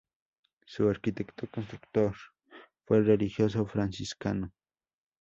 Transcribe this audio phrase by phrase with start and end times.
[0.65, 2.15] Su arquitecto constructor
[2.87, 4.53] fue el religioso franciscano Fr.